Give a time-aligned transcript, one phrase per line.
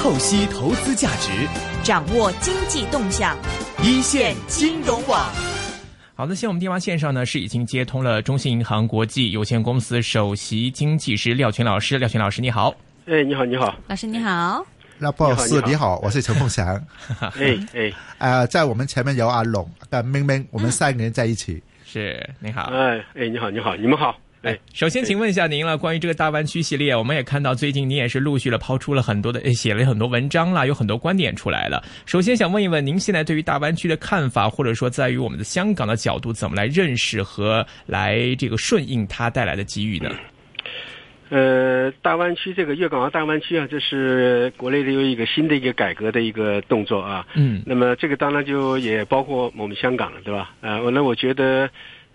[0.00, 1.30] 透析投资价值，
[1.82, 3.36] 掌握经济动向，
[3.82, 5.30] 一线金融网。
[6.14, 12.74] 好的，现在我们电话线上呢是已经接通了中信银行国际有限公司首席经济师廖群老师，廖群老师你好。
[13.04, 14.64] 哎，你好，你好，老师你好。
[14.96, 16.82] 那不好意思，你好，我是陈凤祥。
[17.38, 21.62] 哎哎，呃，在我们前面有阿龙跟明明，我们三个人在一起。
[21.84, 22.62] 是，你好。
[22.72, 24.16] 哎哎，你好，你好，你们好。
[24.42, 31.82] 哎，首先请问一下您了，关于这个大湾区系列，我们也看到最近您也是陆续的抛出了很多的，写了很多文章啦，有很多观点出来了。
[32.06, 40.10] 首先想问一问，您现在对于大湾区的看法，或者说在于我们的香港的角度，怎么来认识和来这个顺应它带来的机遇呢？
[41.28, 47.26] 呃，大湾区这个粤港澳大湾区啊，这是国内的有一个新的一个改革的一个动作啊。
[47.34, 47.62] 嗯。
[47.66, 50.50] 那么这个当然就也包括我们香港了，对吧？
[50.60, 51.70] 呃，那我觉得，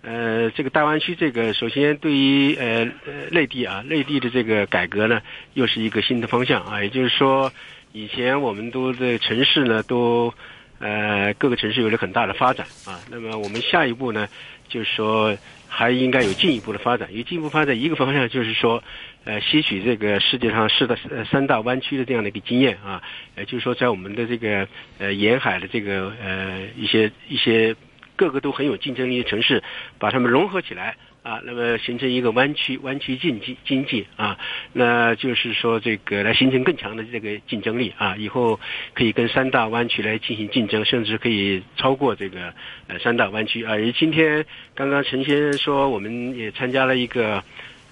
[0.05, 5.21] 呃，这个大湾区这个首先对于呃呃内地啊，内地的这个改革呢，
[5.55, 6.83] 又是一个新的方向啊。
[6.83, 7.51] 也就是说，
[7.91, 10.31] 以前我们都在城市呢，都
[10.79, 12.99] 呃各个城市有了很大的发展啊。
[13.09, 14.27] 那么我们下一步呢，
[14.69, 15.35] 就是说。
[15.67, 18.81] 还应该有进一步的发展，有进一步发展，一个方向就是说，
[19.25, 20.95] 呃，吸取这个世界上四大
[21.29, 23.03] 三大湾区的这样的一个经验啊，
[23.35, 24.65] 也，就是说在我们的这个
[24.99, 27.75] 呃沿海的这个呃一些一些
[28.15, 29.63] 各个都很有竞争力的城市，
[29.99, 30.95] 把它们融合起来。
[31.25, 34.37] 啊，那么形成一个湾区湾区经济经济啊，
[34.73, 38.59] 那就是说这个来形成更强的这个竞争力啊，以后
[38.93, 42.53] 可以跟三大湾区来进行竞争，甚至可以超过这个
[42.85, 43.71] 呃三大湾区啊。
[43.71, 47.43] 而今天刚刚陈先生说，我们也参加了一个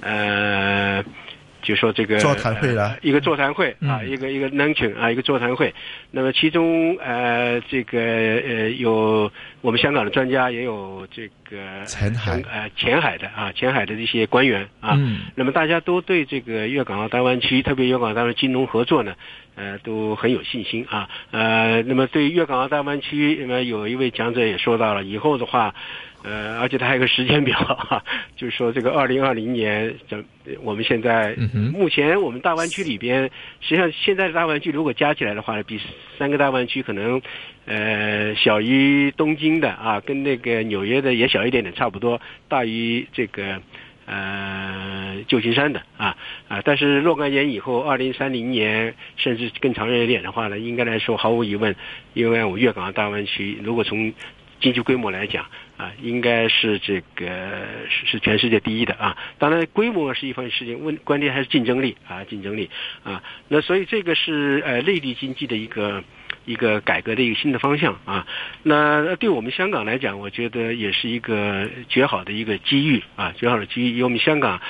[0.02, 1.04] 呃。
[1.64, 5.74] 就说这个座谈会了，一个座谈会啊，一个一个 luncheon 啊，一个座谈会。
[6.12, 14.98] 那么其中呃，这个呃有我们香港的专家，也有这个前海呃前海的啊，前海的这些官员啊。
[15.36, 19.14] 那么大家都对这个粤港澳大湾区，特别粤港澳大湾区金融合作呢，
[19.56, 21.08] 呃，都很有信心啊。
[21.32, 25.76] 呃，那么对粤港澳大湾区，那么有一位讲者也说到了，以后的话。
[26.26, 28.02] 呃，而且他还有个时间表， 哈，
[28.38, 30.24] 就是说这个二零二零年，这
[30.62, 31.36] 我们现在
[31.74, 33.30] 目前我们大湾区里边，
[33.60, 35.78] 实际上现在的大湾区如果加起来的话，比
[36.18, 37.22] 三个大湾区可能
[37.66, 43.62] 呃小于东京的啊，跟那个纽约的也小一点点，差不多大于这个
[44.06, 51.76] 呃旧金山的啊啊，但是若干年以后，二零三零年甚至更长远一点的话呢，应该来说毫无疑问，
[52.14, 54.14] 因为我粤港澳大湾区如果从
[54.60, 55.46] 经济规模来讲。
[55.76, 57.26] 啊，应该是这个
[57.90, 59.18] 是是全世界第一的啊！
[59.40, 62.70] 当然，规模是一方面事情，问关键还是竞争力啊，竞争力
[63.04, 63.24] 啊。
[63.48, 66.04] 那所以这个是呃内地经济的一个
[66.46, 68.26] 一个改革的一个新的方向啊。
[68.64, 74.62] 那对我们香港来讲，我觉得也是一个绝好的一个机遇啊，绝好的机遇，因为我们香港。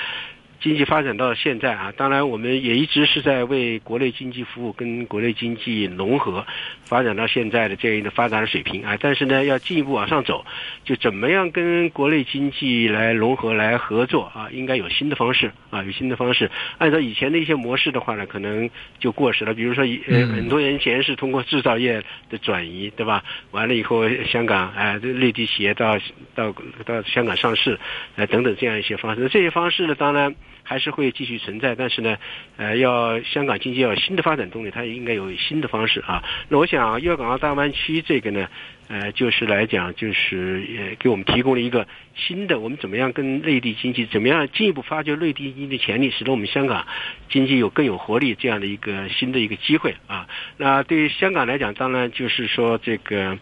[0.63, 6.45] 经济发展到现在啊，当然我们也一直是在为国内经济服务，跟国内经济融合，
[6.85, 8.97] 发展到现在的这样一个发展的水平啊。
[8.97, 10.45] 但是呢，要进一步往上走，
[10.85, 14.47] 就怎么样跟国内经济来融合、来合作啊？
[14.53, 16.49] 应该有新的方式啊，有新的方式。
[16.77, 18.69] 按照以前的一些模式的话呢，可能
[18.99, 19.53] 就过时了。
[19.53, 23.21] 比如说，呃，很多年前是通过制造业的转移，对吧？
[23.51, 25.99] 完了以后，香港哎，内地企业到
[26.35, 27.77] 到到香港上市，
[28.15, 29.27] 呃，等等这样一些方式。
[29.27, 30.33] 这些方式呢，当然。
[30.63, 32.17] 还是会继续存在，但是呢，
[32.57, 36.23] 呃，要香港经济要有新的发展动力，它也应该有新的方式啊。
[36.49, 38.47] 那我想，粤港澳大湾区这个呢，
[38.87, 46.85] 呃，就是来讲，就是也给我们提供了一个新的，我们怎么样跟内地经济，怎么样进一步发掘内地经济潜力，使得我们香港
[47.29, 50.27] 经济有更有活力这样的一个新的一个机会啊。
[50.57, 53.37] 那对于香港来讲，当然就是说这个，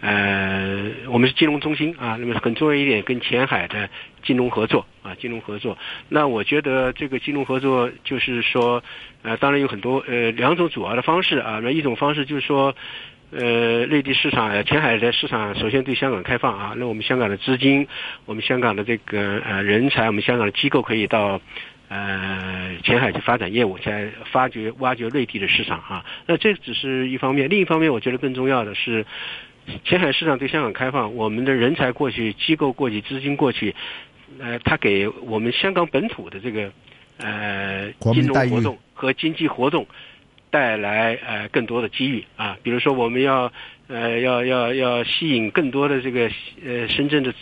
[0.00, 3.88] 呃，我们是金融中心啊，那么很重要一点，跟前海的。
[4.24, 5.76] 金融合作啊，金融合作。
[6.08, 8.80] 那我觉得这个金融合作就是说，
[9.22, 11.58] 呃，当然有很多呃两种主要的方式啊。
[11.60, 12.72] 那一种方式就是说，
[13.32, 16.74] 呃，内地市场、呃前海的市场首先对香港开放啊。
[16.76, 17.88] 那我们香港的资金，
[18.26, 21.40] 我们香港的这个呃人才，我们香港的机构可以到
[21.88, 26.04] 呃前海去发展业务，在发掘、挖掘内地的市场啊。
[26.26, 29.06] 那这只是一方面，另一方面，我觉得更重要的是，
[29.84, 33.74] 前海市场对香港开放，我们的人才过去，机构过去，资金过去。
[34.38, 36.70] 呃，它给我们香港本土的这个
[37.18, 39.86] 呃金融活动和经济活动
[40.52, 43.50] 带来呃更多的机遇啊，比如说我们要
[43.88, 46.30] 呃要要要吸引更多的这个
[46.62, 47.32] 呃深圳的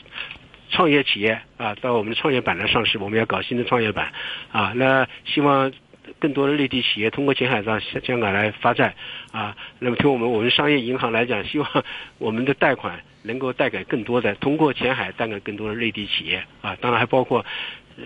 [0.71, 4.13] 创业企业啊到我们的创业板来上市，我们要搞新的创业板
[4.53, 5.73] 啊，那希望
[6.21, 8.95] 更多的内地企业通过前海到香港来发债
[9.33, 11.69] 啊，那么从我们我们商业银行来讲，希望
[12.19, 13.01] 我们的贷款。
[13.23, 17.45] 能够带给更多的通过前海带给更多的内地企业啊，当然还包括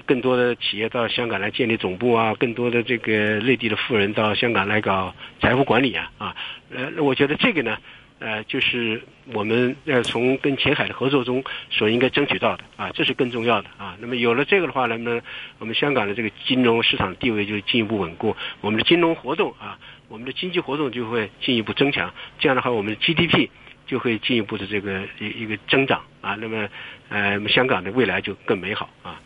[0.07, 6.37] 更多的企业到香港来建立总部啊，更多的这个内地的富人到香港来搞财富管理啊啊，
[6.75, 7.79] 呃，我觉得这个呢，
[8.19, 9.03] 呃，就是
[9.33, 13.97] 我们要从跟前海的合作中所应该争取到的啊，这是更重要的啊。
[14.01, 15.21] 那么有了这个的话，那么
[15.59, 19.79] 我们香港的这个金融市场地位就进一步稳固，我们的金融活动啊，
[20.09, 23.49] 我们的经济活动就会进一步增强，这样的话，我们的 GDP。
[23.87, 26.67] 就会进一步的这个一一个增长啊，那么
[27.11, 29.21] 呃，香港的未来就更美好啊。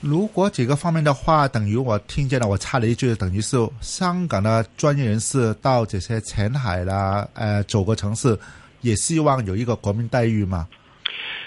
[0.00, 8.38] 如果几个方面的话，等于我听见了，我插了一句，等于是香港的专业人士到这些前海啦，呃，九个城市，
[8.80, 10.68] 也希望有一个国民待遇嘛。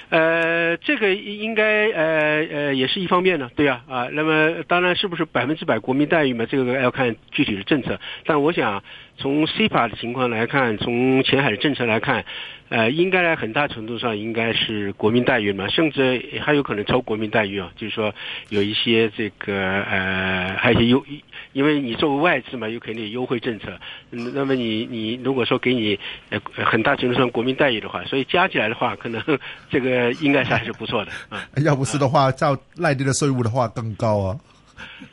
[0.09, 6.45] 呃，这个应该呃呃也是一方面呢，对呀啊，那么当然是不是百分之百国民待遇嘛？
[6.45, 7.97] 这个要看具体的政策。
[8.25, 8.83] 但我想
[9.21, 12.25] 从 CPA 的情况来看，从前海的政策来看。
[12.71, 17.69] 呃，应该在很大程度上应该是国民待遇嘛，甚至还有可能超国民待遇啊。
[17.75, 18.15] 就是说，
[18.47, 21.03] 有一些这个呃，还有些优，
[21.51, 23.77] 因为你作为外资嘛，有肯定有优惠政策。
[24.09, 29.21] 那么你你如果说给你呃很大程度上国民待遇的话，所以加起来的话，可能
[29.69, 31.45] 这个应该是还是不错的啊。
[31.65, 34.39] 要不是的话，照内地的税务的话更高啊。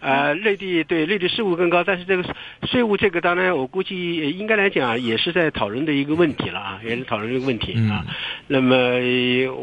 [0.01, 8.05] 呃，内地对内地税务更高，但是这个税务这个当然我估计应该来讲也是在讨论的一个问题了啊，也是讨论这个问题啊。
[8.47, 8.77] 那么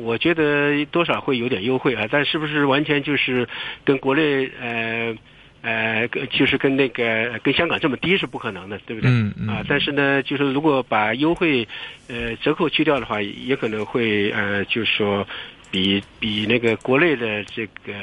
[0.02, 3.48] 我觉得多少会有点优惠啊，但是不是完全就是
[3.84, 5.16] 跟国内呃
[5.62, 9.10] 呃就是跟那个跟香港这么低是不可能的，对不对？
[9.10, 11.68] 嗯嗯啊，但是呢，就是如果把优惠
[12.10, 15.28] 呃折扣去掉的话，也可能会呃就是说
[15.72, 17.94] 比比那个国内的这个。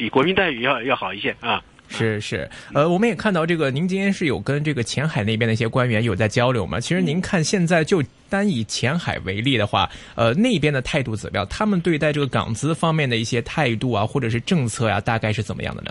[0.00, 1.62] 比国民待遇要要好一些啊！
[1.90, 6.80] 是是，呃，我们也看到这个，您今天是有跟这个前海那边的一些官员有在交流嘛？
[6.80, 11.46] 其实您看现在就单以前海为例的话，呃，那边的态度怎么样？
[11.50, 15.90] 他们对待这个港资方面的一些态度啊，或者是政策呀，大概是怎么样的呢？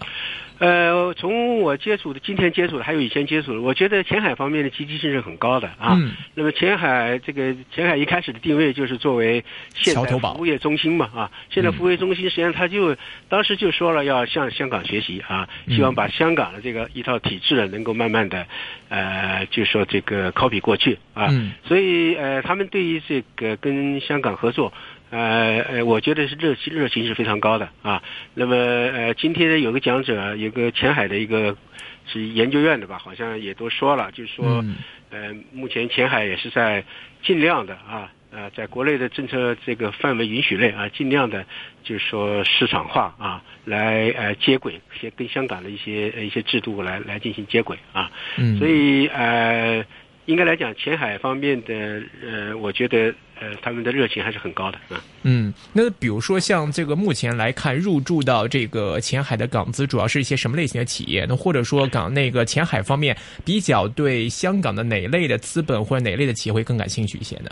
[0.59, 5.95] 呃，从我接触的今天接触的，还有以前接触的，我觉得前海方面的积极性是很高的啊。
[5.97, 6.11] 嗯。
[6.33, 9.41] 那么前海这个前海一开始的定位就是作为
[9.73, 12.93] 现代服务业中心嘛啊，现代服务业中心实际上他就
[13.29, 18.45] 当时就说了要向香港学习啊，希望把香港的这个一套体制呢能够慢慢的
[18.89, 21.27] 呃，就说这个 copy 过去啊。
[21.31, 21.51] 嗯。
[21.63, 24.73] 所以呃，他们对于这个跟香港合作。
[25.11, 28.03] 呃呃，我觉得是热情热情是非常高的啊。
[28.35, 31.57] 那么呃，今天呢有个讲者，有个前海的一个
[32.05, 34.63] 是研究院的吧，好像也都说了，就是说，
[35.09, 36.83] 呃，目前前海也是在
[37.23, 41.43] 尽量的啊，呃，在国内的政策这个范围允许内啊，尽量的，
[41.83, 48.11] 就是说市场化啊，来呃接轨，先跟香港的一些一些制度来来进行接轨啊。
[48.37, 48.59] 嗯。
[48.59, 49.83] 所以呃。
[50.29, 53.11] 应该来讲，前海方面的呃，我觉得
[53.41, 55.01] 呃，他们的热情还是很高的啊。
[55.23, 61.25] 嗯，那比如说像这个目前来看，入驻到这个前海的港资，主要是一些什么类型的企业？
[61.27, 67.49] 那或者说港那个前海方面比较对香港的哪类的资本或者哪类的企业会更感兴趣一些呢？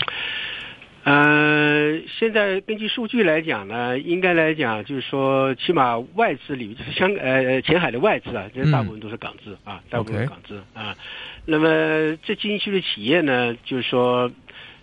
[1.08, 10.98] 呃，现在根据数据来讲呢，应该来讲就是说，起码外资里就是香呃前海的外资啊，这大部分都是港资啊，大部分港资啊。
[11.46, 14.30] 那么这进去的企业呢，就是说，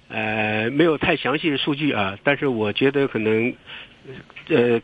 [0.09, 3.53] 呃，没有太详细的数据啊，但是我觉得可能，
[4.49, 4.81] 呃，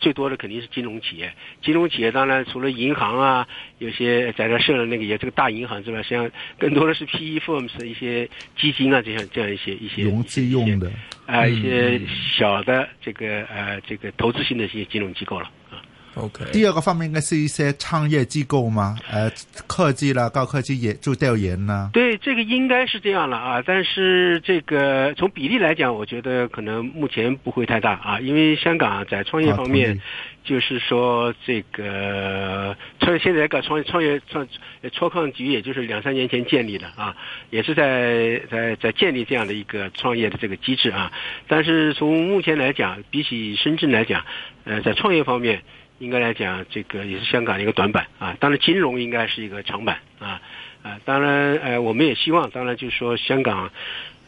[0.00, 1.32] 最多的肯定是金融企业。
[1.62, 3.46] 金融企业当然除了银行啊，
[3.78, 10.90] 有些在这设了那个也这个大银行之外，实际上更多的是 PE firms 一些基金啊，这样这样一些一些融资用的
[11.26, 12.00] 啊，一些
[12.36, 15.50] 小的这个呃这个投资性的一些金融机构了。
[16.14, 18.96] OK，第二个方面应该是一些创业机构吗？
[19.10, 19.28] 呃，
[19.66, 21.90] 科技啦，高科技也做调研呢。
[21.92, 23.62] 对，这个应该是这样了啊。
[23.66, 30.00] 但是这个从比例来讲，我觉得可能目前不会太大啊，因为香港在创业方面，
[30.44, 34.46] 就是说这个创现在搞创业创业创
[34.92, 37.16] 创创局，也就是两三年前建立的啊，
[37.50, 41.10] 也是在在在建立这样的一个创业的这个机制啊。
[41.48, 44.24] 但是从目前来讲，比起深圳来讲，
[44.62, 45.62] 呃，在创业方面。
[45.98, 48.36] 应该来讲，这个也是香港一个短板啊。
[48.40, 50.42] 当然，金融应该是一个长板啊
[50.82, 50.98] 啊。
[51.04, 53.70] 当然，呃，我们也希望，当然就是说，香港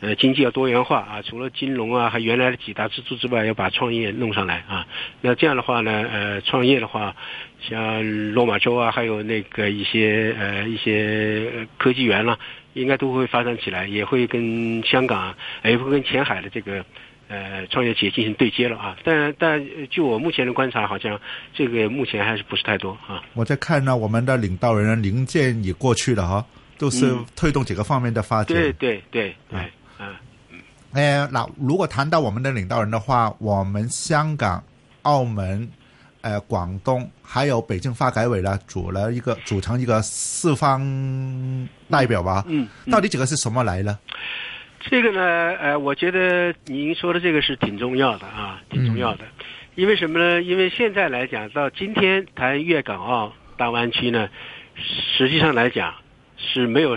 [0.00, 1.22] 呃经济要多元化啊。
[1.22, 4.86] 除了金融啊，还原来的几大支柱之外，要把创业弄上来啊。
[5.20, 7.16] 那这样的话呢，呃，创业的话，
[7.60, 12.38] 像落马洲啊，还有那个一些呃一些科技园了，
[12.74, 16.84] 应该都会发展起来，也会跟香港，也会跟前海的这个。
[17.28, 21.20] 呃，创业企业进行对接了啊，但但据我目前的观察，好像
[21.54, 23.22] 这个目前还是不是太多啊。
[23.34, 26.46] 我在看呢，我们的领导人零件也过去了哈，
[26.78, 28.46] 都是推动几个方面的发展。
[28.46, 29.60] 对对对对，
[29.98, 30.14] 嗯
[30.52, 30.60] 嗯。
[30.92, 34.62] 哎，那如果谈到我们的领导人的话，我们香港、
[35.02, 35.68] 澳门。
[36.22, 40.80] 呃广东还有北京发改委呢组了一个组成一个四方
[41.88, 42.44] 代表吧？
[42.48, 43.96] 嗯，到底这个是什么来呢？
[44.80, 49.24] 这个呢，呃，我觉得您说的这个是挺重要的啊，挺重要的。
[49.74, 50.42] 因为什么呢？
[50.42, 54.28] 因为现在来讲，到今天谈粤港澳大湾区呢，
[55.16, 55.94] 实际上来讲
[56.36, 56.96] 是没有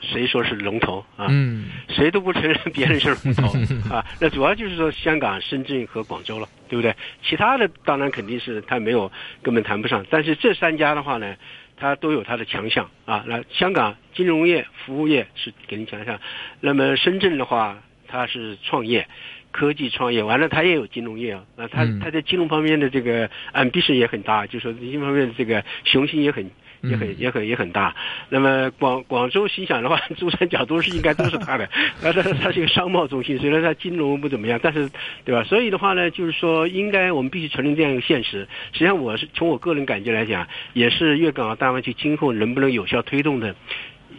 [0.00, 3.48] 谁说是龙头啊，嗯，谁都不承认别人是龙头
[3.94, 4.04] 啊。
[4.20, 6.94] 那主要就是说香港、深圳和广州了，对不对？
[7.22, 9.10] 其他的当然肯定是他没有，
[9.42, 10.04] 根本谈不上。
[10.10, 11.36] 但是这三家的话呢，
[11.76, 13.24] 它都有它的强项啊。
[13.26, 16.20] 那香港金融业、服务业是给您强项，
[16.60, 19.08] 那么深圳的话，它是创业。
[19.52, 26.50] 科技创业完了，它也有金融业啊，那它它在金融方面的这个 ambition 也很大，就是说金融方面的这个雄心也很
[26.88, 27.94] 也很也很也很大。
[28.28, 31.68] 那么广广州心想的话，珠三角都是应该都是它的，
[32.00, 34.90] 它它它是一个商贸中心，虽然它金融不怎么样，但是
[35.24, 35.44] 对吧？
[35.44, 38.48] 所以的话呢，就是说应该我们必须承认这样一个现实。
[38.72, 43.54] 实际上，我是从我个人感觉来讲，也是粤港澳大湾区今后能不能有效推动的。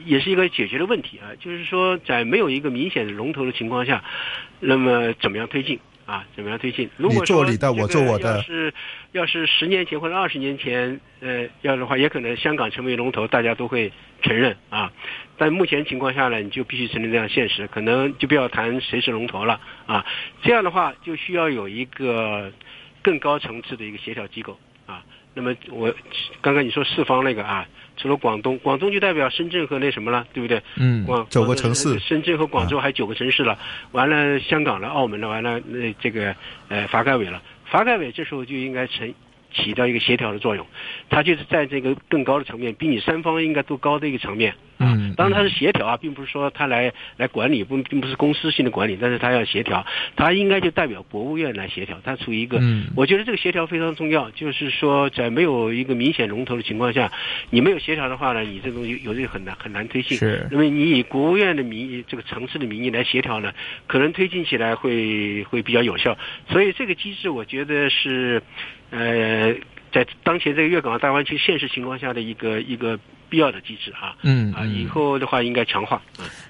[0.05, 4.03] 也是一个解决的问题啊，就是说在没有一个明显的龙头的情况下，
[4.59, 6.25] 那么怎么样推进啊？
[6.35, 6.89] 怎么样推进？
[6.97, 8.37] 如果说你做你的，我做我的。
[8.37, 8.73] 要是
[9.11, 13.91] 要是十年前或者二十年前，呃，要的话，也可能香港成为龙头，大家都会
[14.23, 14.91] 承认啊。
[15.37, 20.03] 但目前情况下呢，你就必须承认这样现实，可能就不要谈谁是龙头了啊。
[20.41, 22.51] 这样的话，就需要有一个
[23.03, 25.03] 更高层次的一个协调机构啊。
[25.35, 25.93] 那么我
[26.41, 27.67] 刚刚你说四方那个啊。
[27.97, 30.61] 除了广东，广东就代表深圳和那什么了，对不对？
[30.77, 33.59] 嗯，广九个城市，深圳和广州还九个城市了，
[33.91, 36.35] 完了香港了，澳门了，完了那这个
[36.69, 39.13] 呃发改委了，发改委这时候就应该成。
[39.55, 40.67] 起到一个协调的作用，
[41.09, 44.76] 它就是在这个更高的层面，比你三方应该都高的一个层面啊。
[45.17, 52.61] 当然它是协调啊，并不是说它来来管理，不并不是公司性的管理，但是它要协调，它应该就代表国务院来协调，它处于一个，
[52.95, 57.11] 我觉得这个协调非常重要，就是说在没有一个明显龙头的情况下，
[57.49, 60.17] 你没有协调的话呢，你这东西有这个很难很难推进。
[60.17, 63.51] 是，那么你以国务院的名义，这个城市的名义来协调呢，
[63.87, 66.17] 可能推进起来会会比较有效。
[66.49, 68.41] 所以这个机制，我觉得是。
[68.89, 69.53] 呃，
[69.91, 72.99] 在当前这个粤港澳大湾区现实情况下的一个一个。
[73.29, 76.01] 必要的机制啊，嗯啊，以后的话应该强化。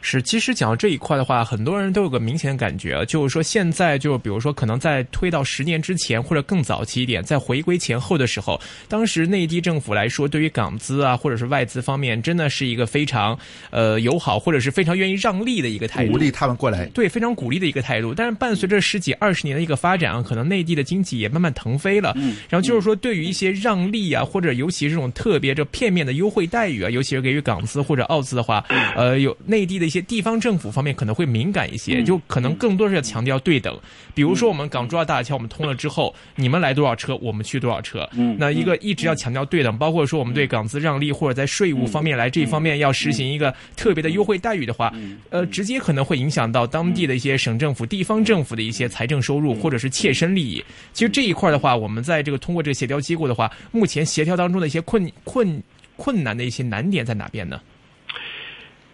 [0.01, 13.38] 是，其实讲到这一块的话，很多人都有个明显的感觉，就是说现在就比如说可能在推到十年之前或者更早期一点，在回归前后的时候，当时内地政府来说，对于港资啊或者是外资方面，真的是一个非常
[13.69, 18.13] 呃友好或者是非常愿意让利的一个态度，鼓励他们过来，对，非常鼓励的一个态度。
[18.13, 28.63] 但是伴随着十几二十年的一个发展啊，可能内地的经济也慢慢腾飞了，嗯，然后就是说对于一些让利啊或者尤其这种特别这片面的优惠待遇啊，尤其是给予港资或者澳资的话，
[28.95, 33.77] 呃，有内地的一些地方政府方面可能会敏感一些，就可能更多是要强调对等。
[34.13, 38.07] 比如说，我们港珠澳大桥我们通了之后，你们来多少车，我们去多少车。
[38.38, 44.91] 那一个一直要强调对等，包括说我们对港资让利或者在税务方面来这一方面要实行一个特别的优惠待遇的话，
[45.29, 50.63] 呃，直接可能会影响到当地的一些省政府、地方政府的一些财政收入或者是切身利益。
[50.93, 55.62] 其实这一块的话，我们在这个通过这个协调机构的话，目前协调当中的一些困困。
[55.97, 57.59] 困难的一些难点在哪边呢？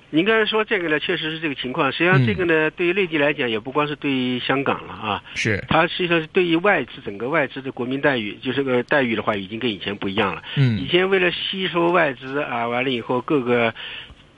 [0.09, 1.91] 您刚才说这个呢，确实是这个情况。
[1.91, 5.23] 实际上，这个呢，对于内地来讲，也不光是对于香港了啊。
[5.35, 5.63] 是。
[5.67, 10.43] 它实际上是对于外资整个外资的国民待遇，就是个待遇的话，已经跟以前不一样了。
[10.55, 10.79] 嗯。
[10.79, 13.73] 以前为了吸收外资啊，完了以后各个。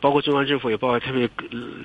[0.06, 1.28] 包括中央政府也包括特别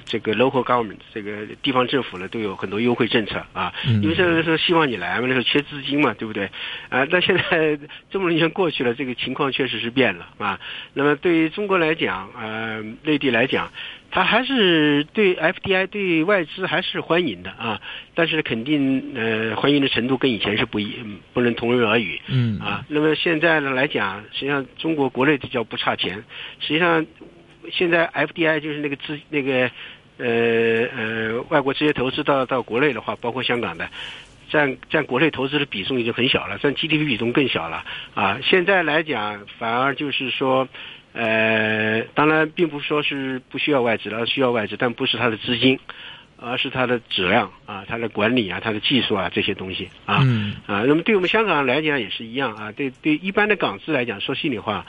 [0.05, 3.73] 这个 local government 这个地方政府呢，都有很多优惠政策啊。
[4.03, 6.50] 因为现在是希望你来嘛，那时候缺资金嘛，对不对？
[6.91, 7.79] 啊，那现在
[8.11, 10.61] 这么多年过去了，这个情况确实是变了啊。
[10.93, 13.73] 那么对于中国来讲，呃，内地来讲，
[14.11, 17.81] 它还是对 FDI 对外资还是欢迎的啊。
[18.15, 20.95] 但是肯定呃，欢迎的程度跟以前是不一，
[21.33, 22.21] 不能同日而语。
[22.29, 26.23] 嗯啊，那么现在呢来讲，实际上中国国内这叫不差钱，
[26.61, 27.07] 实际上。
[27.73, 29.71] 现在 FDI 就是那个资那个
[30.19, 33.89] 呃呃外国直接投资到到国内的话，包括香港的，
[34.50, 37.85] 占占国内投资的比重已经很小了，占 GDP 比重更小了
[38.15, 38.39] 啊。
[38.43, 40.69] 现在来讲，反而就是说，
[41.12, 45.79] 呃，当然并不是说是不需要外资了，需要外资，但不是它的资金，
[46.37, 50.17] 而是它的质量啊，它的管理啊，它的技术啊这些东西啊
[50.67, 50.85] 啊。
[50.87, 54.85] 那么对我们香港来讲也是一样啊，对对一般的港资来讲，说心里话。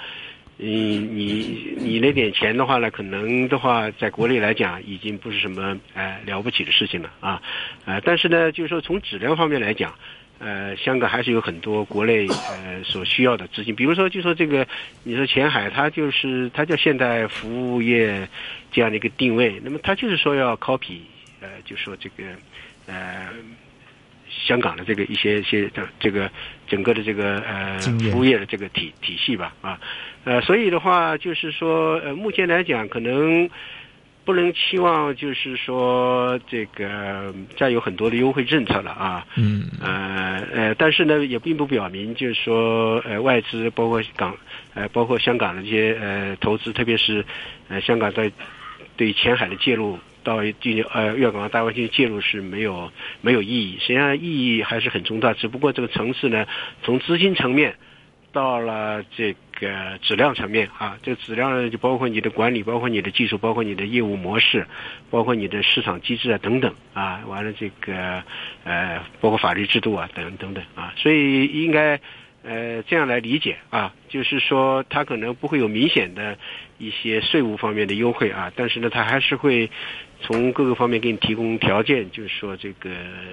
[0.64, 7.42] 你你你那点钱的话呢，可能的话，在国内来讲，已经不是什么呃了不起的事情了啊，
[7.86, 9.92] 呃，但是呢，就是说从质量方面来讲，
[10.38, 14.68] 呃，香港还是有很多国内呃所需要的资金，比如说，就说这个，
[15.04, 18.30] 你说前海，它就是它叫现代服务业
[18.72, 21.00] 这样的一个定位，那么它就是说要 copy，
[21.40, 22.24] 呃，就说这个
[22.86, 23.30] 呃。
[24.32, 26.32] 香港的这个一些一些这这个
[26.68, 29.78] 整个的这个呃服务业的这个体体系吧啊，
[30.24, 33.50] 呃，所以的话就是说呃，目前来讲可能
[34.24, 39.66] 不能期望就是说这个再有很多的优惠政策了啊，嗯。
[39.82, 44.36] 呃呃，但是呢也并不表明就是说呃外资包括港
[44.74, 47.26] 呃包括香港的这些呃投资，特别是
[47.68, 48.32] 呃香港在
[48.96, 50.00] 对前海的介入。
[50.24, 55.34] 到进呃粤港澳大湾区介入是没有没有意义，实际上意义还是很重大。
[55.34, 56.46] 只不过这个层次呢，
[56.84, 57.76] 从资金层面
[58.32, 64.68] 到了这个质量层面啊，这个质量就包括你的管理，包括你的技术，包括你的业务模式，
[65.10, 68.24] 包括你的市场机制啊等等啊，完了这个
[68.64, 72.00] 呃包括法律制度啊等等等啊，所以应该。
[72.44, 76.38] 呃，这样来理解啊，就是说它可能不会有明显的
[76.80, 79.70] 一些税务方面的优惠啊，但是呢，它还是会
[80.22, 82.90] 从各个方面给你提供条件，就是说这个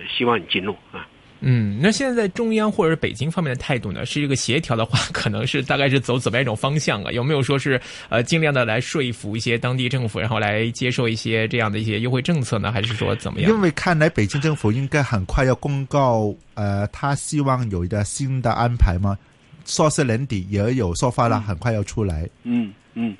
[0.08, 1.08] 希望你进入啊。
[1.40, 4.04] 嗯，那现在中央或者是北京方面的态度呢？
[4.04, 7.12] 是一个协调的话，可能是大概是走怎么样一种方向啊？
[7.12, 12.72] 有没有说是呃尽量的来说服一些当地政府，然后来接受一些这样的一些优惠政策呢？
[12.72, 13.50] 还是说怎么样？
[13.50, 19.16] 因为看来北京政府应该很快要公告，呃，他希望有一个新的安排吗？
[19.64, 22.28] 说是年底也有说法了，很快要出来。
[22.42, 23.16] 嗯嗯。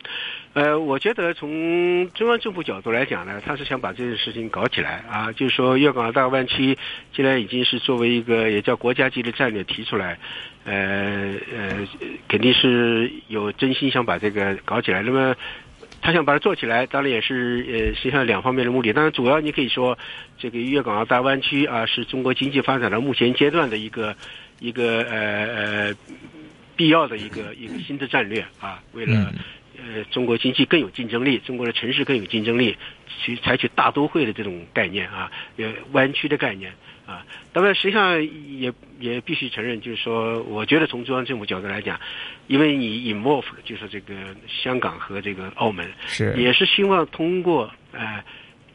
[0.59, 6.77] 呃，我觉得从中央政府角度来讲呢，他是想把这件事情搞起来啊，就是说粤港澳大湾区
[7.15, 10.19] 既然已经是作为一个也叫国家级的战略提出来，
[10.65, 11.87] 呃呃，
[12.27, 15.01] 肯定是有真心想把这个搞起来。
[15.01, 15.37] 那么
[16.03, 18.93] 他想把它做起来，当然也是呃实际上两方面的目的。
[18.93, 19.97] 当然，主要你可以说
[20.39, 24.17] 这个粤港澳大湾区啊，是中国经济发展的目前阶段的一个
[24.59, 25.95] 一个呃呃
[26.75, 29.33] 必要的一个一个新的战略啊，为了。
[29.79, 32.77] 呃，中国经济更有竞争力，中国的城市更有竞争力，
[33.21, 36.73] 去采取大都会的这种概念啊，呃，湾区的概念
[37.07, 37.25] 啊。
[37.53, 42.01] 当然，实际上也也必须承认，就是说，我觉得从中央政府角度来讲，
[42.49, 44.15] 因为你 involve 就是这个
[44.49, 48.23] 香港和这个澳门，是也是希望通过呃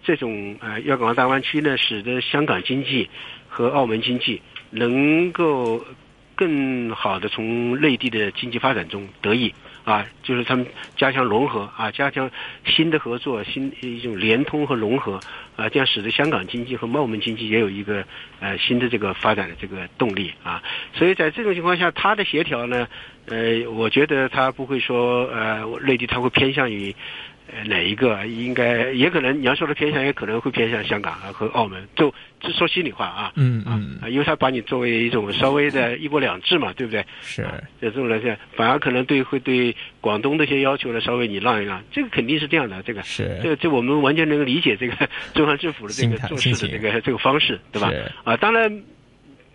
[0.04, 3.10] 这种呃粤港澳大湾区呢，使得香港经济
[3.50, 5.86] 和澳门经济能够
[6.34, 9.54] 更好的从内地的经济发展中得益。
[9.84, 10.66] 啊，就是他们
[10.96, 12.30] 加强融合啊，加强
[12.66, 15.20] 新的合作，新一种联通和融合
[15.56, 18.04] 啊，这样使得香港经济和澳门经济也有一个
[18.40, 20.64] 呃新的这个发展的这个动力啊。
[20.94, 22.88] 所以在这种情况下，它的协调呢，
[23.28, 26.96] 呃，我觉得它不会说呃内地它会偏向于。
[27.56, 31.88] 呃，哪一个应该也可能你要说的偏向，也可能会偏向香港啊和澳门。
[31.96, 37.06] 就就说心里话啊，嗯嗯，因为他把你作为一种稍微的一国两制嘛，对不对？
[37.22, 37.46] 是，
[37.80, 42.82] 这种来讲，反而可能对会对广东的一些要求呢稍微你让一让，这个肯定是这样的。
[42.84, 47.92] 这个是，这这我们完全能够理解这个 中央政府的这个做事的这个这个方式，对吧？
[48.24, 48.84] 啊，当然，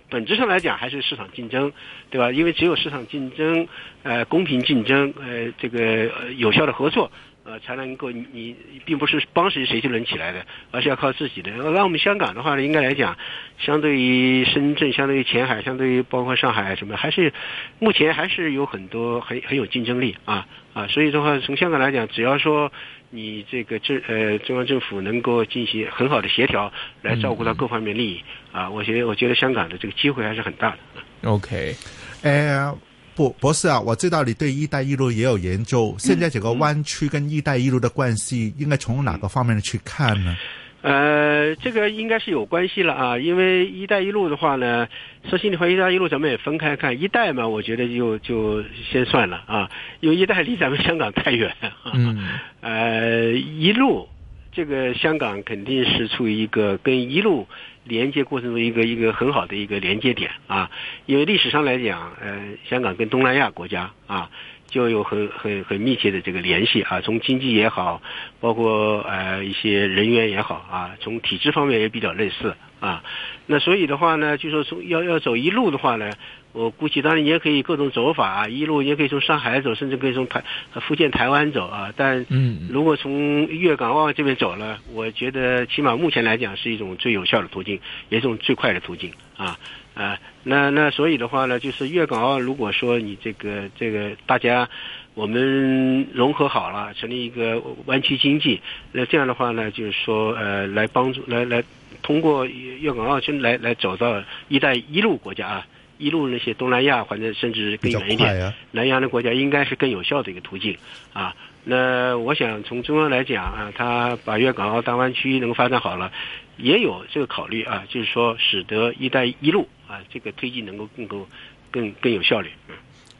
[0.09, 1.71] 本质上来讲还是市场竞争，
[2.11, 2.33] 对吧？
[2.33, 3.69] 因为只有市场竞争，
[4.03, 7.11] 呃，公平竞争，呃，这个有效的合作。
[7.49, 11.51] 呃，才能够你你并不是帮谁谁就能起来的，而是要靠自己的。
[11.51, 13.17] 那我们香港的话呢，应该来讲，
[13.59, 17.33] 相对于深圳，相对于前海，相对于包括上海什么，还是
[17.79, 20.87] 目前还是有很多很很有竞争力啊啊。
[20.89, 22.71] 所以的话，从香港来讲，只要说
[23.09, 30.79] 你这个政呃中央政府能够进行很好的协调，来照顾到各方面利益啊，我觉得我觉得香港的这个机会还是很大的。
[31.25, 31.75] OK，
[32.23, 32.77] 呃。
[33.19, 35.93] 不，博士啊，我知道你对“一带一路”也有研究。
[35.99, 40.37] 现在整个湾区跟“一带一路”的关系，应该从哪个方面去看呢？
[40.83, 44.87] 呃，这个应该是有关系了啊，因为“一带一路”的话呢，
[45.29, 51.53] 说心里话，“一带一路”咱们也分开看，“一带”嘛，我觉得就就先算了啊，因为“一带”离咱们香港太远。
[51.93, 52.29] 嗯。
[52.63, 54.07] 呃，“一路”
[54.55, 57.49] 这个香港肯定是处于一个跟“一路”。
[57.89, 60.71] 连接过程中一个一个很好的一个连接点啊，
[61.07, 64.31] 因为历史上来讲，呃，香港跟东南亚国家啊
[64.69, 68.03] 就有很很很密切的这个联系啊，从经济也好，
[68.39, 73.03] 包括呃一些人员也好啊，从体制方面也比较类似啊。
[73.47, 76.13] 那所以的话呢，就说从要要走一路的话呢。
[76.53, 80.43] 我估计，当然你也可以各种走法啊，一路也可以从上海走，甚至可以从台
[80.81, 81.93] 福建台湾走啊。
[81.97, 82.25] 但
[82.71, 89.59] 如果从粤港澳这边走了，我觉得起码目前来讲是一种最有效的途径，也是一种最快的途径啊
[89.95, 90.19] 啊。
[90.43, 94.69] 那那所以的话呢，就是粤港澳，如果说你这个这个大家
[95.15, 101.63] 我们融合好了，成立一个湾区经济，那这样的话呢，就是说呃，来帮助来来
[102.03, 105.67] 通过粤港澳去来来走到“一带一路”国家啊。
[105.99, 110.77] 一路那些东南亚或者甚至更远一点南洋的国家，应该是更有效的一个途径
[111.13, 111.35] 啊。
[111.65, 116.11] 那我想从中央来讲啊，他把粤港澳大湾区能够发展好了，
[116.57, 121.29] 也有这个考虑啊，就是说使得“一带一路”啊这个推进能够更够
[121.71, 122.49] 更更有效率。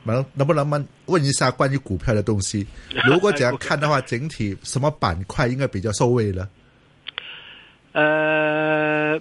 [0.05, 2.67] 能能不能问问一下关于股票的东西？
[3.05, 6.49] 如果这样看的话，整体什么板块应该比较受惠呢？
[7.93, 9.21] 呃。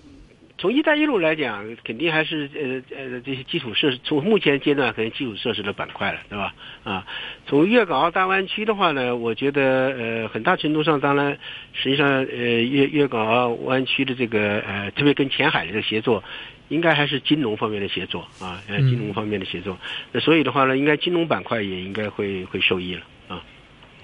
[0.58, 4.00] 从“一带一路”来讲，肯定还是呃呃这些基础设施。
[4.04, 6.56] 从目前阶段，可能基础设施的板块了，对吧？
[6.84, 7.06] 啊，
[7.46, 9.62] 从粤港澳大湾区的话呢，我觉得
[9.96, 11.38] 呃很大程度上，当然
[11.74, 16.24] 实际上呃粤粤港澳湾区的这个呃特别跟前海的这个协作，
[16.70, 19.78] 应该还是金融方面的协作啊，呃金融方面的协作。
[20.12, 23.02] 那所以的话呢，应该金融板块也应该会会受益了。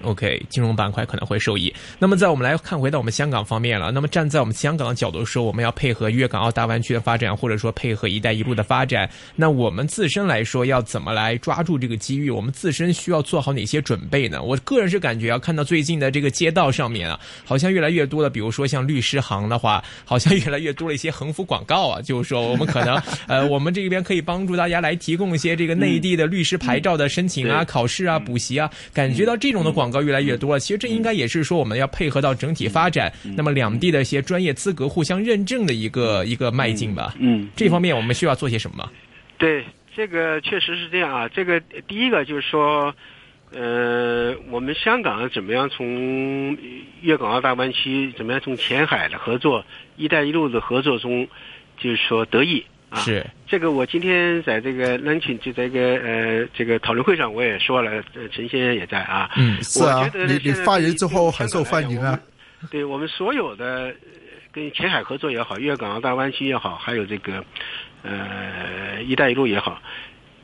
[0.04, 1.72] OK，金融板块可能会受益。
[1.98, 3.90] 那么，在我们来看回到我们香港方面了。
[3.90, 12.30] 那么，站在我们香港的角度说，我们要配合粤港澳大湾区的发展，或者说配合“一带一路”的发展，那我们自身来说要怎么来抓住这个机遇？
[12.30, 14.42] 我们自身需要做好哪些准备呢？
[14.42, 29.93] 我个人是感觉啊，看到最近的这个街道上面啊，好像越来越多的，比如说像律师行的话，好像越来越多了一些横幅广告啊，就是说我们可能 呃，我们这边可以帮助大家来提供一些这个内地的律师牌照的申请啊、考试啊、补习啊，感觉到这种的广。
[29.94, 37.14] 高越来越多了，其实这应该也是说我们要配合到整体发展，那么两地的一些专业资格互相认证的一个一个迈进吧。
[37.18, 38.90] 嗯，这方面我们需要做些什么？
[39.38, 39.64] 对，
[39.96, 41.28] 这个确实是这样啊。
[41.28, 42.94] 这个第一个就是说，
[43.52, 46.56] 呃，我们香港怎么样从
[47.00, 49.64] 粤港澳大湾区怎么样从前海的合作、
[49.96, 51.28] 一带一路的合作中，
[51.78, 52.64] 就是说得益。
[52.96, 58.02] 是这个，我今天在这个 lunch 就在一个呃这个讨论会上，我也说了，
[58.32, 59.30] 陈先生也在啊。
[59.36, 62.18] 嗯，是啊，你你发言之后很受欢迎啊。
[62.70, 63.94] 对我们所有的
[64.50, 67.44] 跟前海合作也好，粤港澳大湾区也好，还有这个
[68.02, 69.82] 呃“一带一路”也好，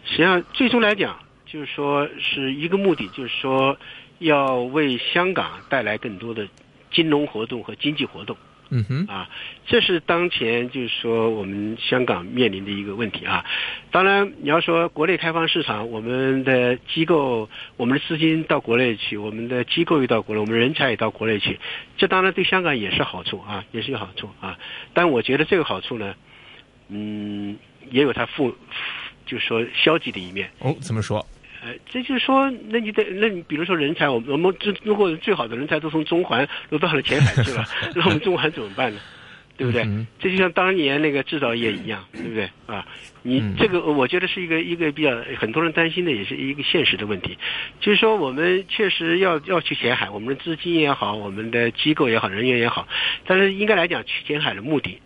[0.04, 3.76] 实际上最终来讲，就是说是一个目的，就是说
[4.18, 6.46] 要为香港带来更多的
[6.92, 8.36] 金融活动和经济活动。
[8.70, 9.28] 嗯哼，啊，
[9.66, 13.44] 这是当前就是说我们香港面临的一个问题啊。
[13.90, 21.59] 当然，你要说国内开放市场，我们的机构、我们的资金到国内去，我们的机构也到国内，我们人才也到国内去，
[21.96, 24.56] 这当然对香港也是好处啊，也是有好处啊。
[24.94, 26.14] 但我觉得这个好处呢，
[26.88, 27.56] 嗯，
[27.90, 28.54] 也有它负，
[29.26, 30.50] 就是说消极的一面。
[30.61, 31.26] 哦，怎么说？
[31.62, 39.01] 呃，这就是说，那你得，那你比如说人才，我们我们这如果最好的人才都从中环都到了前海去了， 那我们中环怎么办呢？
[39.59, 39.87] 对不对？
[40.18, 42.49] 这就像当年那个制造业一样，对不对？
[42.66, 42.87] 啊，
[43.23, 47.37] 你这个我觉得是一个一个比较很多人担心的，也是一个现实的问题。
[47.79, 52.88] 就是说，我们确实要要去前海，我们的资金也好，我们的机构也好，人员也好，
[53.27, 54.99] 但是应该来讲，去前海的目的，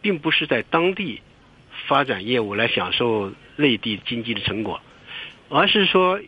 [0.00, 1.20] 并不是在当地
[1.86, 4.80] 发展业务来享受内地经济的成果。
[5.52, 6.18] 而是说，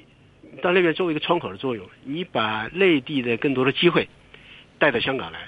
[0.61, 4.09] 到那边作为一个窗口的作用，你把内地的更多的机会
[4.79, 5.39] 带到香港来，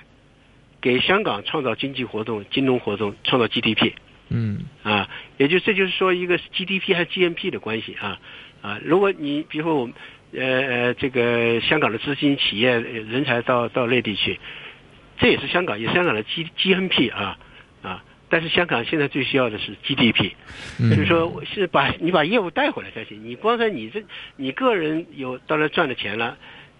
[0.80, 3.92] 给香港创造经济活动、金融活动，创造 GDP。
[4.30, 8.18] 嗯，啊，也就这就是说一个 GDP 还是 GNP 的关系啊
[8.62, 8.80] 啊！
[8.82, 9.94] 如果你比如说我们
[10.32, 14.40] 呃呃这个香港的资金、企业、人才到到内地去，
[15.18, 17.38] 这也是香港，也是香港的 G GNP 啊啊。
[18.28, 20.32] 但是香港现在最需要的是 GDP，
[20.78, 23.24] 就是说，是把你把业务带回来才行。
[23.24, 24.02] 你光在你这，
[24.36, 26.36] 你个人有当然赚了钱了。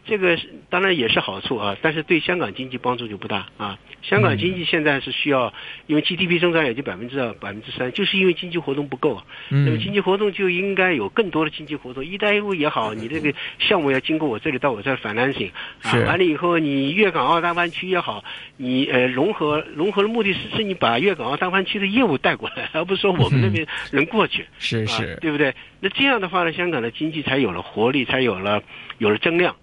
[0.07, 0.39] 这个
[0.71, 3.79] 当然也是好处啊，但是对香港经济帮助就不大啊。
[4.03, 5.53] 香港经济现在是需要，
[5.89, 9.21] 因为 GDP 增长也就百分之二、百分之三，就是因为经济活动不够。
[9.49, 15.51] 那么经济活动就应该有更多的经济活动，一带一路也好，你这个项目要经过我这里到我这儿 financing，
[15.83, 18.23] 啊，完了以后你粤港澳大湾区也好，
[18.57, 25.53] 你呃融合融合的目的是是你把粤港澳大湾区的业务带过来，而不是说我们那边人过去，是是，对不对？
[25.81, 28.63] 那这样的话呢，香港的经济才有了活力，才有了
[28.99, 29.57] 有了增量。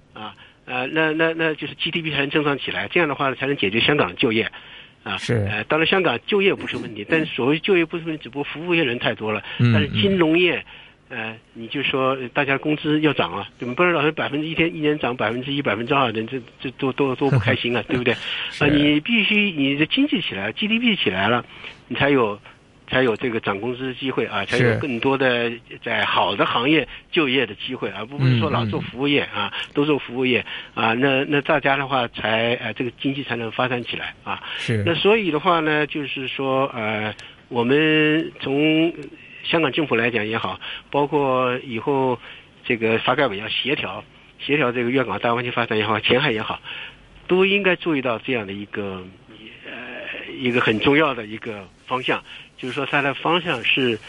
[0.66, 4.50] 啊，呃，那那那就是 GDP 才能增长起来，这样的话才能解决香港的就业，
[5.04, 10.64] 啊，是，呃，当然香港就业不是问题，但是所谓就业不是问题，只不过服务业人太多了，但是金融业，
[11.10, 13.76] 呃，你就说大家工资要涨啊，你们？
[13.76, 18.14] 不能老是百分之一天一年涨百分之一、百分之二，人这这多多多不开心啊， 对不对？
[18.14, 21.46] 啊，你必须你的经济起来，GDP 起来了，
[21.88, 22.40] 你才有。
[22.94, 25.52] 才有这个涨工资的机会啊，才有更多的
[25.84, 34.44] 在好的行业就业的机会，而不是说老做服务业啊，都做服务业啊，那那大家的话才呃这个经济才能发展起来啊。
[34.58, 34.84] 是。
[34.86, 37.16] 那所以的话呢，就是说呃，
[37.50, 38.94] 我们从
[39.44, 40.60] 香港政府来讲也好，
[40.92, 42.20] 包括以后
[42.64, 44.04] 这个发改委要协调
[44.38, 46.62] 协调这个粤港大湾区发展也好，前海也好，
[47.28, 49.04] 都应该注意到这样的一个
[49.66, 52.24] 呃一个很重要的一个方向。
[52.58, 54.00] 就是说，它的方向是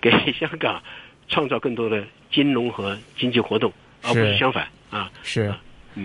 [0.00, 0.82] 给 香港
[1.28, 5.10] 创造更多的金融和经济活动，而不是相反啊。
[5.22, 5.52] 是。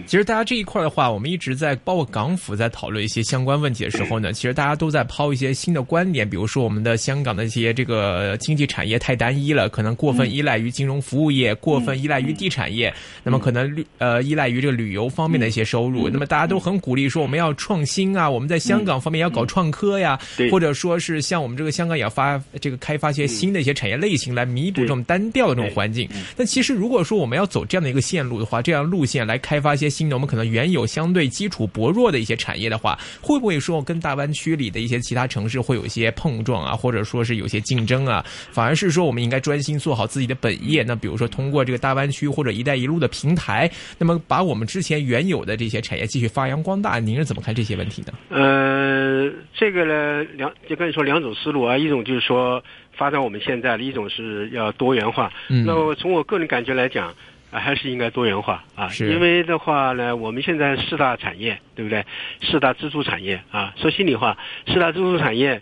[0.05, 16.07] 其实大家这一块的话，我们一直在包括港府在讨论一些相关问题的时候呢，其实大家都在抛一些新的观点，比如说我们的香港的一些这个经济产业太单一了，可能过分依赖于金融服务业，过分依赖于地产业，那么可能旅呃依赖于这个旅游方面的一些收入。
[16.07, 20.17] 那么大家都很鼓励说我们要创新啊，我们在香港方面要搞创科呀，
[20.49, 26.07] 或者说是像我们这个香港也要发这个开发一些新的一些产业类型来弥补这种单调的这种环境。
[26.37, 29.75] 但其实如果说我们要走这样的一个线路的话，这样路线来开发。
[29.81, 38.23] 些新的，我们可能原有相对基础薄弱的一些产业的话，会不会说跟大湾区里的一些其他城市会有一些碰撞啊，或者说是有些竞争啊？
[38.51, 40.83] 反而是说我们应该专心做好自己的本业。
[40.83, 46.99] 那比如说通过这个大湾区或者“一带一路”的平台，那么把我们之前原有的这些产业继续发扬光大。
[46.99, 48.13] 您是怎么看这些问题呢？
[48.29, 52.63] 呃，这个呢，两就跟你说两种思路啊，一种就是说
[52.95, 55.31] 发展我们现在的，一种是要多元化。
[55.47, 57.13] 那么从我个人感觉来讲。
[57.51, 62.05] 啊，还是应该多元化啊，因为的话呢，我们现在四大产业，对不对？
[62.41, 64.37] 四大支柱产业啊，说心里话，
[64.67, 65.61] 四大支柱产业，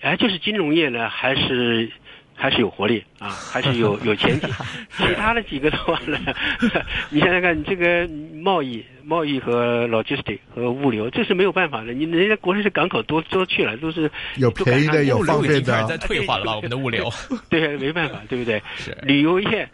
[0.00, 1.90] 哎，就是金融业呢，还是
[2.38, 4.48] 还是有活力啊，还是有 有前景。
[4.96, 6.18] 其他的几个的话呢，
[7.10, 11.92] 你想想看，你这个贸易、贸易和 logistic 和物流，这是没有办法的。
[11.92, 16.54] 你人家国内的港口多多去了，都是有便宜的，有方便的，在退化了吧？
[16.56, 17.12] 我们的物流，
[17.50, 18.62] 对，没办法，对不对？
[19.02, 19.68] 旅游业。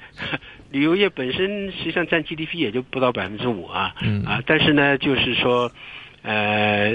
[0.70, 5.70] 旅游业本身实际上占 GDP 也就不到百分之五啊，嗯啊，但是呢，就是说，
[6.22, 6.94] 呃，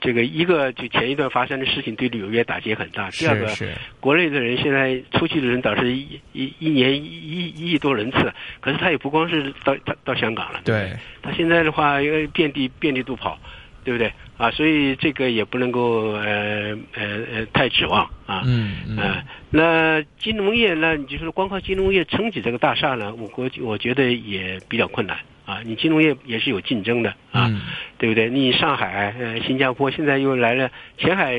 [0.00, 3.10] 这个一个就前一段发生的事情对旅游业打击很大。
[3.10, 13.38] 第二个是，国内的人现在出去的人倒是一一一年一一亿多人次，可是他也不光是到到到香港了，对，他现在的话因为遍地遍地都跑。
[13.82, 14.50] 对不对啊？
[14.50, 18.42] 所以这个也不能够呃呃呃太指望啊。
[18.44, 19.24] 嗯嗯。
[19.48, 20.96] 那金融业呢？
[20.96, 23.14] 你就说光靠金融业撑起这个大厦呢？
[23.14, 25.16] 我国我觉得也比较困难
[25.50, 25.62] 啊。
[25.64, 27.50] 你金融业也是有竞争的啊，
[27.98, 28.30] 对不对？
[28.30, 31.36] 你上海、呃新加坡现在又来了，前海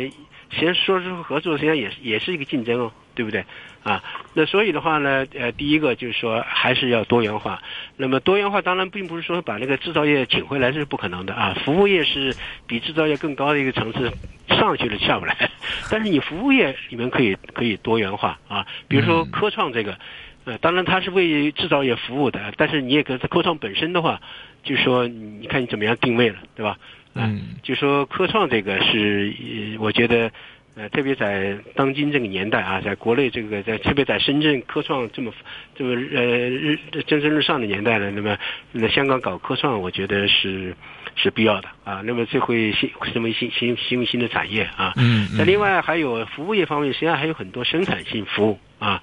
[0.50, 2.92] 先说是合作，实际上也是也是一个竞争哦。
[3.14, 3.44] 对不对
[3.84, 4.02] 啊？
[4.34, 7.62] 那所以的话呢，呃，第一个就是说还是要多元化。
[7.98, 11.54] 那么多元化当然并不是说把那个制造业请回来这是不可能的啊。
[11.66, 12.34] 服务业是
[12.66, 14.10] 比制造业更高的一个层次，
[14.48, 15.36] 上去了下不来。
[15.92, 18.66] 但是你服务业里面可以可以多元化啊。
[18.88, 20.00] 比如说科创这个，
[20.46, 24.22] 呃，当然它是为制造业服务的，但是你也跟科创本身的话，
[24.64, 26.78] 就是说你看你怎么样定位了，对吧？
[27.14, 30.32] 嗯，就说科创这个是，我觉得。
[30.74, 35.34] 呃，特别在当今这个年代啊，在国内这个在特别在深圳科创这么
[35.76, 38.38] 这么呃日蒸蒸日上的年代呢，那么
[38.72, 40.74] 那香港搞科创，我觉得是
[41.16, 42.02] 是必要的啊。
[42.06, 44.94] 那么这会新成为新新新新的产业啊。
[44.98, 45.28] 嗯。
[45.38, 49.02] 那另外还有服务业方面，实际上还有很多生产性服务啊。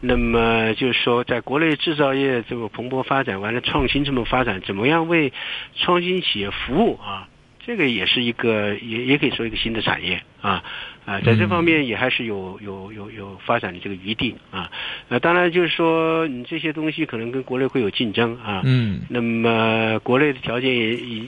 [0.00, 5.32] 那么就是说，在国内制造业这么蓬勃发展，完了创新这么发展，怎么样为
[5.74, 7.28] 创新企业服务啊？
[7.66, 10.64] 这个也是一个，也也可以说一个新的产业啊
[11.04, 14.70] 啊，在这方面也还是有有有有发展的这个余地啊。
[15.10, 18.62] 呃，当然就是说，你这些东西可能跟国内会有竞争啊。
[18.64, 19.02] 嗯。
[19.10, 21.22] 那么国内的条件也也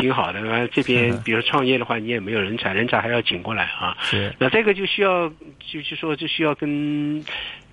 [0.00, 3.96] 挺好的，完这边比如创业的话，你也没有人才，人才还要请过来啊。
[4.00, 4.34] 是。
[4.38, 7.24] 那这个就需要，就是说，就需要跟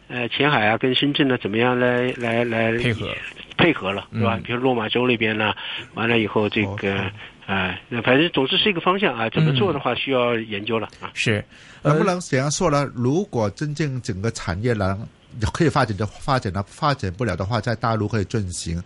[0.08, 3.10] 呃前海啊，跟深圳呢，怎么样来来来配合
[3.58, 4.40] 配合了，是吧？
[4.44, 5.54] 比如落马洲那边呢，
[5.94, 7.12] 完了以后这个。
[7.48, 11.10] 哎，那反正总之是一个方向啊，怎么做的话需要研究了啊。
[11.14, 11.42] 是，
[11.82, 12.86] 能不能怎样说呢？
[12.94, 15.08] 如果真正整个产业能
[15.54, 18.84] 可以发展的发展呢，发展不了的话，在大陆可以进行。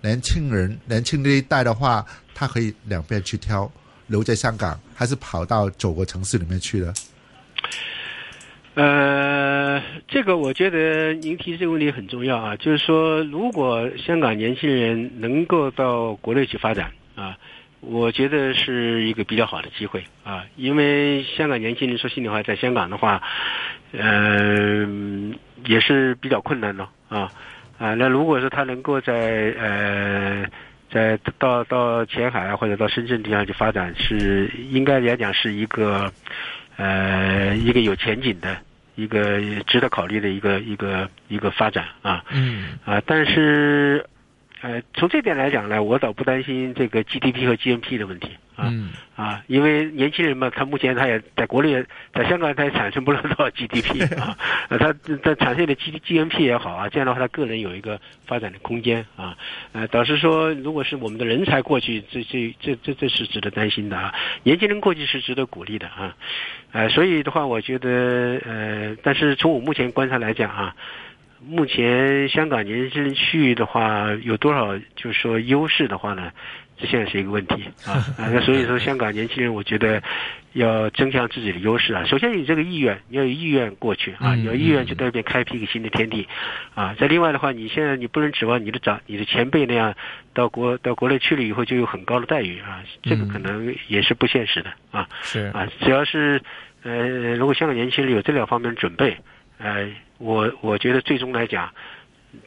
[0.00, 3.70] 年轻人，年轻的一代的话，他可以两边去挑，
[4.06, 6.92] 留在香港还是跑到九个城市里面去了？
[8.74, 17.36] 呃，这个我觉得您提这个问题很重要啊，就是说，如果香港年轻人能够到国内去发展啊。
[17.80, 23.22] 我觉得是一个比较好的机会啊，因为香港年轻人说心里话，在香港的话，
[23.92, 27.30] 嗯，也是比较困难的啊
[27.78, 27.94] 啊。
[27.94, 30.46] 那如果说他能够在呃，
[30.90, 36.12] 在到到前海啊，或者到深圳地方去发展，是应该来讲是一个
[36.76, 38.56] 呃一个有前景的
[38.96, 42.24] 一个值得考虑的一个一个一个发展啊。
[42.30, 44.04] 嗯啊，但是。
[44.60, 48.74] 呃，从这点来讲呢，我倒不担心这个 GDP 和 GNP 的问题啊
[49.14, 54.36] 啊，因为年轻人嘛，他目前他也在国内，在香港他也产生不了多少 GDP 啊，
[54.68, 54.92] 他
[55.22, 59.38] 他产生的 G GNP 也好啊，这样的话他个人有一个发展的空间啊，
[59.72, 66.16] 呃，导师说如果是我们的人才过去，这这这这这是值得担心的啊，年轻人过去是值得鼓励的啊，
[66.72, 70.74] 呃，所以的话，我觉得呃，但是从我目前观察来讲啊。
[71.40, 76.32] 目前香港年轻人去的话，有多少就是说优势的话呢？
[76.80, 78.30] 这现在是一个问题啊 啊！
[78.32, 80.02] 那所以说，香港年轻人我觉得
[80.52, 82.04] 要增强自己的优势啊。
[82.04, 86.28] 首先你这个意愿，你要有意愿过去啊，有意愿就在那边开辟一个新的天地
[86.74, 86.94] 啊。
[86.98, 89.94] 再另外的话，你现在你不能指望你的长、你的前辈那样
[90.32, 95.08] 到国到国内去了以后就有很高的待遇啊，这个可能也是不现实的啊。
[95.22, 96.40] 是啊，只要是
[96.84, 99.16] 呃，如果香港年轻人有这两方面的准备，
[99.58, 99.90] 呃。
[100.20, 101.72] 我我觉得最终来讲，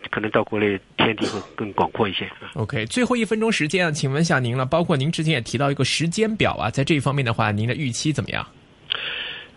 [0.09, 2.29] 可能到国内天地会更广阔一些。
[2.53, 4.65] OK，最后一分钟时间啊，请问一下您了。
[4.65, 8.45] 包括您之前也提到一个时间表啊，在这一方面的话，您的预期怎么样？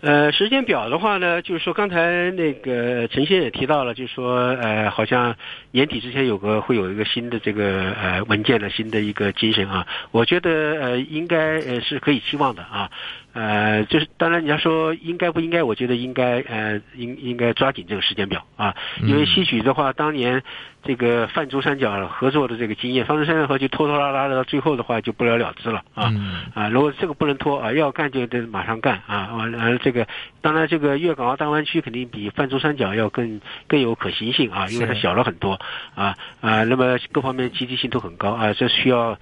[0.01, 5.35] 呃，时间表的话呢，就是说刚才那个陈先也提到了，就是说呃，好像
[5.71, 12.91] 年底之前有个会有一个新的这个呃文件的新的一个精神啊，我觉得呃应该呃是可以期望的啊。
[13.35, 20.41] 呃，就是当然你要说应该不应该，我觉得应该呃应应该抓紧这个时间表啊，因为吸取的话，当年
[20.83, 26.13] 这个泛珠三角合作的这个经验，泛珠三角合就拖拖拉拉的，到最后的话就不了了之了啊
[26.53, 26.69] 啊！
[26.69, 29.35] 如果这个不能拖啊，要干就得马上干啊！
[29.35, 30.07] 完了这个
[30.39, 35.59] 当然这个粤港澳大湾区肯定比泛珠三角要更更有可行性啊，因为它小了很多
[35.93, 39.19] 啊啊，那么各方面积极性都很高啊，这需要。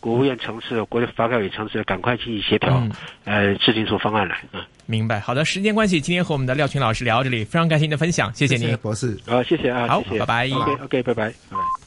[0.00, 2.82] 国务院城市、国发改委城市，赶快进行协调，
[3.24, 4.40] 呃，制定出方案来。
[4.52, 5.20] 嗯，明白。
[5.20, 9.18] 好的，时间关系，今天和我们的廖群老师聊到这里，非常感谢您的分享，谢谢您，博士。
[9.26, 10.48] 好，谢谢啊，好，拜拜。
[10.50, 11.83] OK，OK，拜拜，拜拜。